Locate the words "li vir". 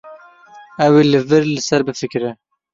1.11-1.43